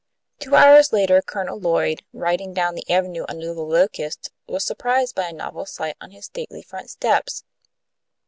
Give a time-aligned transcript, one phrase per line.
[0.39, 5.27] Two hours later, Colonel Lloyd, riding down the avenue under the locusts, was surprised by
[5.29, 7.43] a novel sight on his stately front steps.